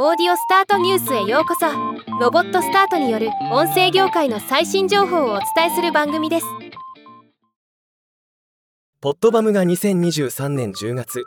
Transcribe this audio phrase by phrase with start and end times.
[0.00, 1.66] オーディオスタートニュースへようこそ。
[2.20, 6.46] ロボットスタートによる音声業界の最新情報をお伝えする番組です。
[9.00, 11.24] ポッドバムが2023年10月。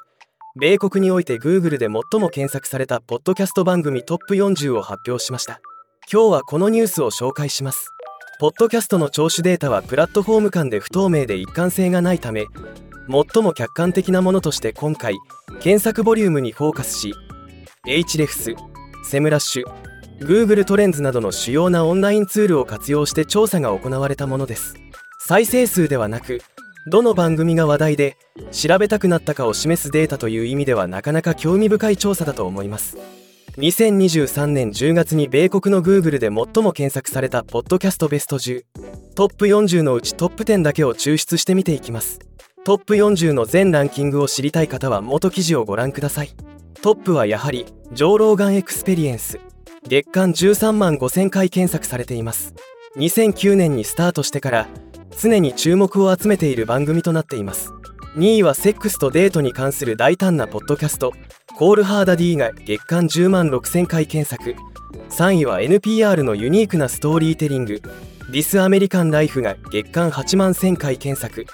[0.57, 5.59] 米国において Google で最も検索されたポッドキャスト番組トップ40を発表しました。
[6.09, 7.89] 今日はこのニュースを紹介します。
[8.39, 12.45] ポッドキャストの聴取データはプラットフォーム間で不透明で一貫性がないため
[13.09, 15.17] 最も客観的なものとして今回
[15.59, 17.13] 検索ボリュームにフォーカスし
[17.87, 18.55] Hrefs、
[19.03, 19.65] セムラッシュ、
[20.19, 24.75] Google トレンズなどの主要なオンラインツールを活用して調査が行われたものです。
[25.19, 26.41] 再生数ではなく
[26.87, 28.17] どの番組が話題で
[28.51, 32.97] 調べたくなったかを示すデータという意味ではなかなか興味深い調査だと思います。
[33.57, 38.63] 2023年10月に米国の Google で最も検索されたポッドキャストベスト10
[39.15, 42.19] トップ40のうちトップ10だけを抽出してみていきます。
[42.63, 46.29] トップ40の全ランキングを知りたい方は元記事をご覧ください。
[46.81, 49.39] トップはやはり Joe Rogan Experience。
[49.87, 52.55] 月間13万5000回検索されています。
[52.97, 54.67] 2009年にスタートしてから
[55.15, 57.71] 常に注目を集めている番組となっています。
[58.15, 61.13] 2位はセックスとデートに関する大胆なポッドキャスト
[61.55, 64.55] コールハーダ D が月間10万6000回検索。
[65.11, 67.79] 3位は NPR のユニークなストーリーテリング
[68.31, 71.45] This American Life が月間8万1000回検索。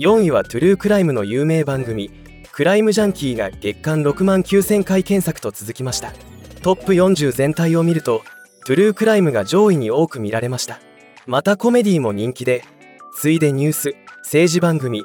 [0.00, 2.08] 4位は true crime の有名番組
[2.56, 6.14] Crime Junkie が月間6万9000回検索と続きました。
[6.62, 8.22] トップ40全体を見ると
[8.64, 10.80] true crime が上位に多く見られました。
[11.26, 12.64] またコメディも人気で
[13.14, 15.04] ついでニュース政治番組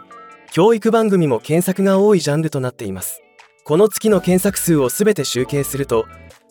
[0.53, 3.21] 教育番組も検索が多いジャンルとなっています。
[3.65, 6.05] この月の検索数を全て集計すると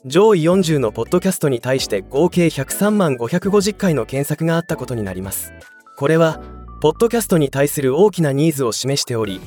[0.04, 5.54] 上位40のポッドキャストに対して合計103万550回の検索があったことになります。
[5.96, 6.42] これは
[6.82, 9.40] ポッドキャストに対する大きなニーズを示しており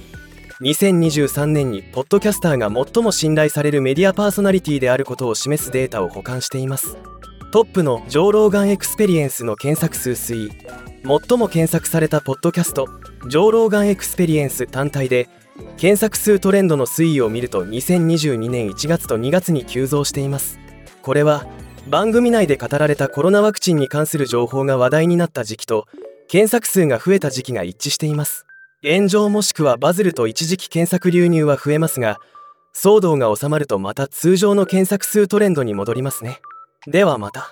[0.61, 6.97] 2023年にポッドキャスターが最も信頼されるメディアパーソナリティであることを示すデータを補完しています。
[7.51, 10.51] トップの Joe Rogan Experience の検索数推移。
[11.03, 12.87] 最も検索されたポッドキャスト
[13.27, 15.27] Joe Rogan Experience 単体で
[15.77, 20.59] 検索数トレンドの推移を見ると2022年1月と2月に急増しています。
[21.01, 21.45] これは
[21.89, 25.87] 番組内で語られたコロナワクチンに関する情報が話題になった時期と
[26.27, 28.45] 検索数が増えた時期が一致しています。
[28.83, 32.19] 炎上もしくはバズると一時期検索流入は増えますが
[32.75, 36.39] 騒動が収まるとまた通常の検索数トレンドに戻りますね
[36.85, 37.49] ではまた。